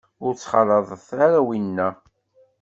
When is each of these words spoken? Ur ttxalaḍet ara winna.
Ur 0.25 0.33
ttxalaḍet 0.35 1.07
ara 1.25 1.39
winna. 1.47 1.87